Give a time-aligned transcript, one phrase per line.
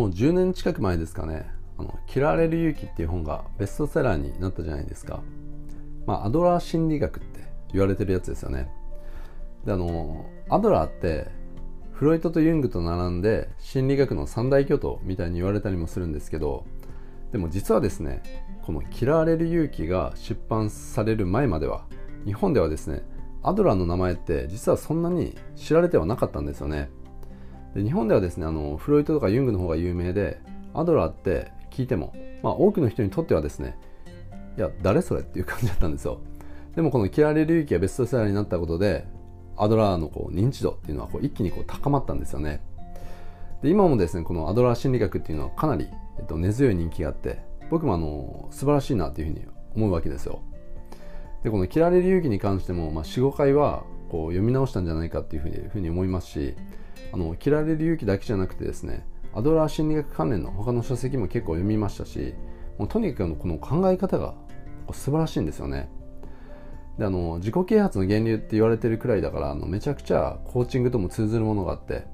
[0.00, 1.50] もう10年近く前ですかね。
[1.76, 5.20] あの嫌われる勇気っていう本がベストセラーになったじゃないですか。
[6.06, 7.40] まあアドラー心理学って
[7.74, 8.70] 言われてるやつですよね。
[9.66, 11.26] であのアドラーって
[11.92, 16.64] フロイトとユングと並んで心理学の三大巨頭みたいに言われたりもするんですけど
[17.30, 18.22] でも実はですね
[18.62, 21.84] この「嫌われる勇気」が出版される前までは
[22.24, 23.02] 日本ではですね
[23.42, 26.88] アドラーの名前って実はそんなに知られてはなかったんですよね。
[27.74, 30.40] で日本ではですねあのフロイトとかユングの方が有名で
[30.74, 33.78] アドラーって聞いても、まあ、多くの人にとってはですね
[34.56, 36.20] いや誰それっていう感じだったんですよ。
[36.74, 39.06] でもこの「嫌われる勇気」がベストセラーになったことで
[39.56, 42.60] アドラーのこう認知度っていうのはこう一気にこう高まったんですよね。
[43.62, 49.44] で今もですねこのアドラー心理学っていうのはかなり、えっと、根強い人気があって僕もあの素晴らしいなっていうふうに
[49.76, 50.40] 思うわけですよ。
[51.42, 56.54] でこの「嫌われる勇気」に関しても、まあ、45回はこう読み直したんじゃないかっていうふうにふうに思いますし
[57.12, 62.34] あの嫌われる勇気だけじゃなくてですねアドラー心理学関連の他の書籍も結構読みましたし
[62.78, 64.34] もうとにかくこの考え方が
[64.92, 65.88] 素晴らしいんですよね。
[66.98, 72.04] であの自己啓発の源流って言われてるくらいだからあのめちゃくちゃコーチングとも通ずるものがあって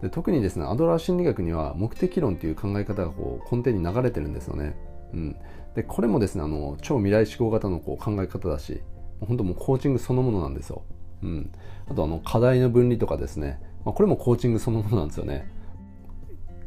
[0.00, 4.76] で特にですねアドラー心理学には目的論っていう考え方がこう根底に流れてるんですよね、
[5.12, 5.36] うん、
[5.74, 8.80] でこれもですねあの超未来志向型のこう考え方だし
[9.20, 10.82] 本当もうコーチングそのものなんですよ、
[11.24, 11.50] うん、
[11.90, 15.50] あとあの課題の分離とかですね、まあ、これもコーチングそのものなんですよね。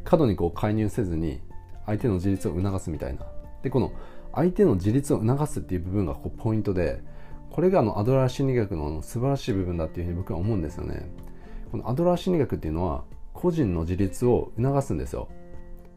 [0.04, 1.40] 過度にこう介入せずに
[1.86, 3.20] 相手の自立を促すみたいな。
[3.62, 3.92] でこの
[4.34, 7.00] 相手の自立を促すっていう部分がこうポイントで
[7.50, 11.10] これがあのアドラー心理学の素晴らしい部分だっていうふうに僕は思うんですよね。
[11.70, 15.28] このアドラー心理学っていうのは個人の自立を促すんですよ。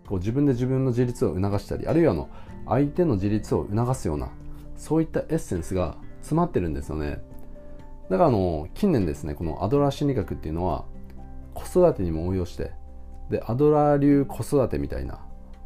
[0.08, 2.30] こう自分で自分の自立を促したりあるいはあの
[2.68, 4.30] 相手の自立を促すような
[4.76, 7.22] そういったエッセンスが詰まってるんですよね。
[8.12, 10.84] だからあの近年ですねこのアドラー心理学っていうのは
[11.54, 12.74] 子育てにも応用して
[13.30, 15.14] でアドラー流子育てみたいな、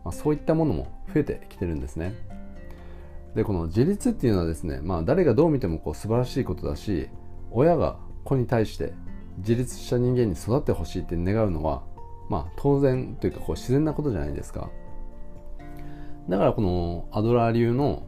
[0.03, 2.13] まあ、そういったものも増えてきてるんですね。
[3.33, 7.09] でこの自立っていうのはですね、まあ、誰がどう見てもこう素晴らしいことだし
[7.49, 8.93] 親が子に対して
[9.39, 11.81] 自立した人間に育ってほしいって願うのは、
[12.29, 14.69] まあ、当然というかこう自然なことじゃないですか。
[16.29, 18.05] だからこのアドラー流の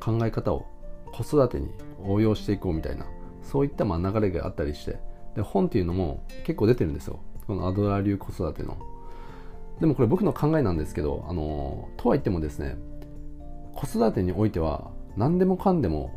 [0.00, 0.66] 考え方を
[1.12, 1.70] 子育てに
[2.04, 3.06] 応用していこうみたいな
[3.50, 4.98] そういったまあ流れがあったりして
[5.34, 8.78] で本っていうのも結構出てるんですよこのアドラー流子育ての
[9.80, 12.76] でもこれ僕の考えなんですけどあのとは言ってもですね
[13.74, 16.12] 子育てにおいては何でもかんでも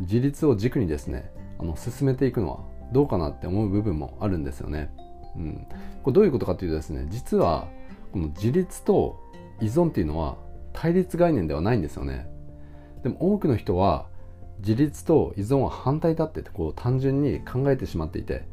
[0.00, 2.60] 自立を軸にですねあの進めていくのは
[2.92, 4.90] どうかなって思う部分もあるんですよね。
[5.36, 5.66] うん、
[6.02, 7.68] これどういうことかというとですね実は
[8.12, 9.20] この自立と
[9.60, 10.36] 依存っていうのは
[10.72, 12.28] 対立概念ではないんですよね。
[13.02, 14.06] でも多くの人は
[14.60, 18.48] 自立と依存は反対だってこう単純に考えてしまっていて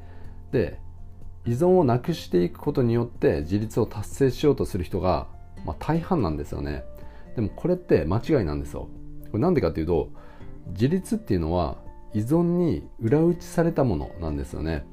[0.52, 0.80] で
[1.46, 5.28] 依存をなくしていくことによって自立を達成しようとする人が、
[5.66, 6.86] まあ、大半なんですよね。
[7.36, 8.90] でもこれって間違いなんですよ
[9.32, 10.10] これなんでかっていうと
[10.68, 11.78] 自立っていうのは
[12.14, 14.86] 依存に裏打ちされたものなんですよね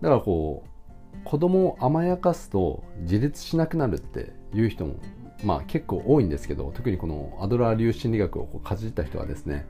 [0.00, 4.96] だからこう子供を甘やかすと自立しなくなるっていう人も
[5.44, 9.66] まあ結構多いんですけど特にこのアドラー流心理学をこうかじった人はですね、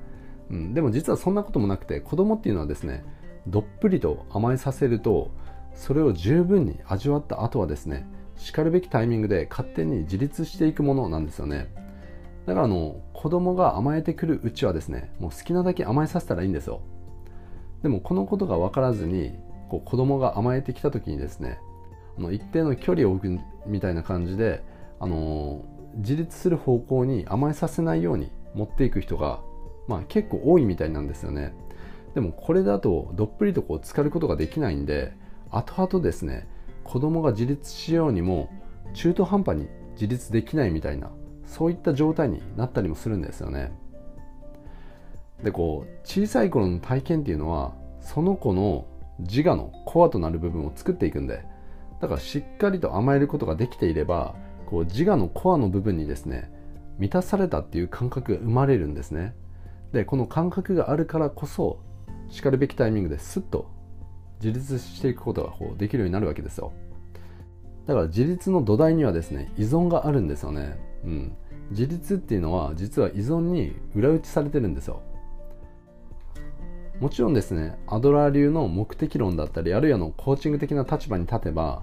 [0.50, 3.04] うん、でも実はそんなこともなくて子供っていうのはですね
[3.46, 5.30] どっぷりと甘えさせると
[5.74, 11.74] それを十分に味わった後はですねしかるべきタイミングで勝手に自立していくものなんですよね。
[12.46, 16.80] だからあの子供が甘えてくるうちはですねもう好きなだけ甘えさせたらいいんですよ。
[17.82, 19.34] でもこのことが分からずに
[19.68, 21.58] こう子供が甘えてきた時にですね
[22.16, 24.62] あの一定の距離を置くみたいな感じで、
[24.98, 25.64] あの
[25.96, 29.40] 自立する方向に甘えさせないように持っていく人が、
[29.88, 31.54] まあ、結構多いみたいなんですよね。
[32.14, 35.12] でもこれだとどっぷりとこう浸かることができないんで
[35.50, 36.48] 後々ですね
[36.84, 38.50] 子供が自立しようにも
[38.94, 41.10] 中途半端に自立できないみたいな
[41.44, 43.72] そういった状態になったりもするんですよね。
[45.42, 48.86] でこう小さい頃の体験っていうのはその子の
[49.20, 51.44] 自我のコアとなる部分を作っていくんで
[52.00, 54.34] だからしっかりと甘えることができていれば
[54.66, 56.50] こう自我のコアの部分にですね
[56.98, 59.34] 満たされたっていう感覚が生まれるんですね。
[59.92, 61.80] でこの感覚があるからこそ
[62.28, 63.70] しかるべきタイミングですっと
[64.42, 66.72] 自立していくことがこうできるようになるわけですよ。
[67.86, 71.36] だから自立の土台にはですね依存があるんですよね、うん、
[71.70, 75.00] 自立っていうのは実は依存に裏打ちされてるんですよ。
[77.00, 81.82] もちろんですねアドラー流の目的論だったりあるいはのコーチング的な立場に立てば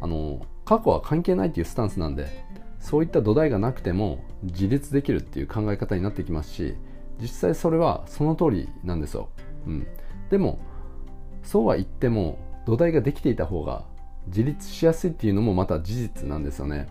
[0.00, 2.44] あの過去は関係ないっていうスタンスなんで
[2.78, 6.74] そういった土台がなくても自立できるっていう考え方になってきますし
[7.22, 9.28] 実際それはその通りなんですよ、
[9.66, 9.86] うん、
[10.28, 10.58] でも
[11.44, 13.84] そうは言っても土台ができていた方が
[14.26, 16.86] 自立しやすいっていうのもまた事実なんですよね。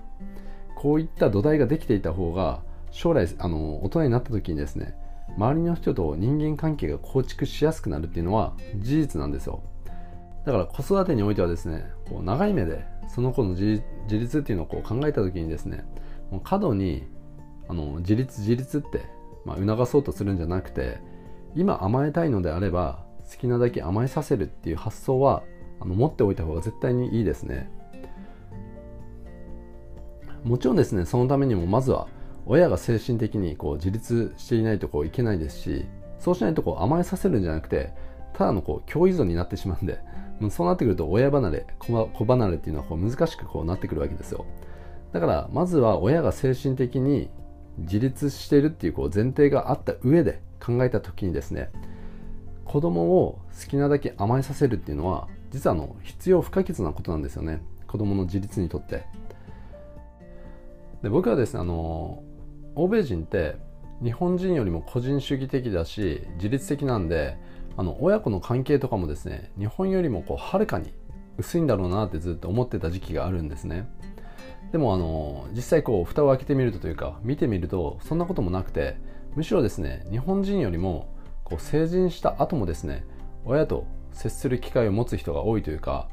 [0.75, 4.95] こういった土台ができていた方が将来あの大人になった時にですね
[5.38, 9.63] 周りの人と人間関係が構築しやすくなるっていうのは事実なんですよ。
[10.45, 15.86] だから子育てにおいてはですねこう長い目でその子の自立っていうのをこう考えた時にですね
[16.31, 17.07] もう過度に
[17.69, 19.06] あの自立自立って、
[19.46, 21.00] まあ、促そうとするんじゃなくて
[21.56, 25.44] 今甘えたいのであれば好きなだけ甘えさせるっていう発想は
[25.80, 27.70] あの持っておいた方が絶対にいいですね。
[30.44, 32.08] もちろんですねそのためにもまずは
[32.48, 35.86] 親が精神的にこう自立していないとこういけないですし
[36.18, 37.94] そうしないとこう甘えさせるんじゃなくて
[38.34, 40.00] ただのこう共依存になってしまうんで
[40.50, 44.46] そうなってくると親離れ子離れっていうのはこう難しくこうなってくるわけですよ。
[45.12, 47.30] だからまずは親が精神的に
[47.78, 51.72] 自立しているっていうこう前提があった上で考えた時にですね
[52.66, 57.62] 子供を好きなだけ甘えさせるっていうのは実はあの必要不可欠なことなんですよね。
[57.88, 59.04] 子供の自立にとって。
[61.04, 62.24] で僕はですねあの
[62.76, 63.58] 欧米人って
[64.02, 67.38] 日本人よりも個人主義的だし自律的なんで
[67.76, 70.94] あの親子の関係とかもですね日本よりもこうはるかに
[71.38, 73.90] 薄いんだろうなってずっと思ってた時期があるんですね。
[74.72, 78.98] でもあの実際こう蓋を開けてみるとというか見てみるとそんなこともなくて
[79.36, 81.13] むしろですね日本人よりも
[81.44, 83.06] こう成人した後もですね
[83.46, 86.08] 親と接する機会を持つ人が多いというか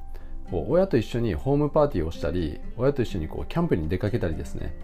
[0.50, 4.76] こう親と一緒にホームパーティーをしたり親と一緒にこうキャンプに出かけたりですね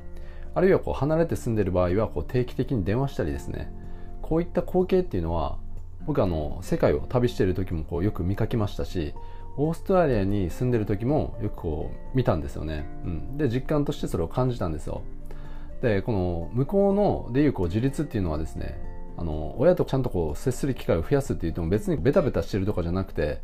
[0.54, 3.72] あるいはこう離れて住んでいる場合はこう定期的に電話したりですね
[4.22, 5.58] こういった光景っていうのは
[6.06, 9.14] 僕あの世界を旅している時もこうよく見かけましたし
[9.56, 15.02] オーストラリアに住んでる時もよくこう見たんですよね、うん、で実感としてそれを感じたんですよ。
[15.80, 18.80] でこの向こうのでいうこう自立っていうのはですね
[19.16, 23.40] あの親とちゃんとこう接する機会を増やすって言っても別にベタベタしてるとかじゃなくて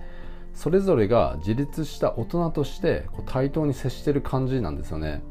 [0.54, 5.22] それぞれが自立した大人としてこう対等に接してる感じなんですよね。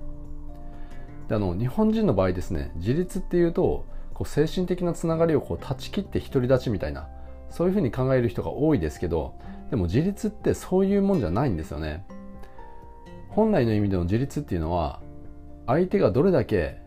[1.27, 7.07] であの日本人の場合ですね自立っていうとこう精神的なつながりをこう断ち切って独り立ちみたいな
[7.49, 9.33] そういうふうに考える人が多いですけど
[9.69, 12.05] でも自立ってそういうもんじゃないんですよね。
[13.29, 15.01] 本来の意味での自立っていうのは
[15.67, 16.81] 相手がどれだけ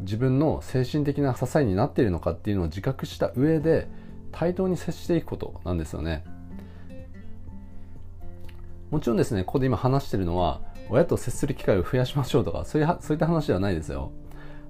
[0.00, 3.86] 自分の精神的な支えになっているのかっていうのを自覚した上で
[4.32, 6.24] 対等に接していくことなんですよね。
[8.90, 14.10] もちろんですねここで今話してるのは親と接する機会を増やしましょうとかそういうそういった話ではないですよ。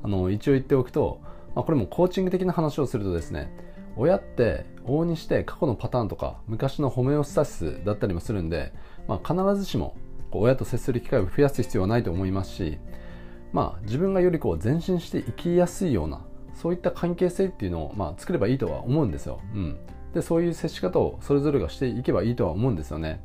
[0.02, 1.20] あの一応言っておくと、
[1.54, 3.50] まあ、これもコーチング的な話をするとですね
[3.96, 8.72] 親って往々にして過去のパターンとか昔のホメオスタシスだったりもするんで、
[9.06, 9.96] まあ、必ずしも
[10.32, 12.78] 親と接する機会を増やす必要はないと思いますし、
[13.52, 16.20] まあ、自分がよりこう前進して生きやすいような
[16.54, 19.78] そういった関係性っていうのを、まあ、作ればいいとは思うんですよ、うん、
[20.12, 23.22] でそういう接し方をそれぞれがしていけばいいとは思うんですよね。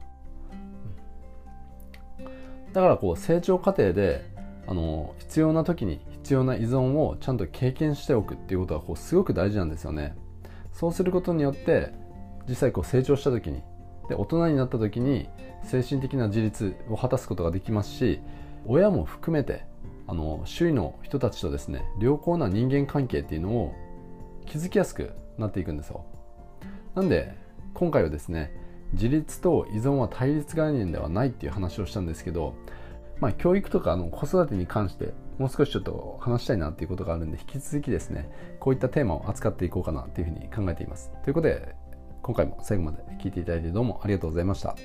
[2.73, 4.29] だからこう成長過程で
[4.67, 10.15] あの必要な時に必要な依存をちゃんと経験しておくっていうことはこうすごく大事なんですよね。
[10.79, 11.91] そうすることによって
[12.47, 13.63] 実際こう成長した時に
[14.07, 15.27] で大人になった時に
[15.65, 18.21] 精神的な自立を果たすことができますし
[18.65, 19.65] 親も含めて
[20.07, 23.75] あの周囲の人たちとですね良好な人間関係っていうのを
[24.45, 26.05] 築きやすくなっていくんですよ。
[26.95, 27.35] なんで
[27.73, 28.49] 今回はですね
[28.93, 32.55] 自立と依存は対立概念ではないっていう話をしたんですけど
[33.19, 38.29] まあ教育とかの子育てに関してもう少しちょっと話したいなっていうことがあるんで、引き続きですね、
[38.59, 41.11] こういったテーマを扱っていこうかなっていうふうに考えています。
[41.23, 41.75] ということで、
[42.21, 44.75] 今回も最後まで聞いていただいてどうもありがとうございました。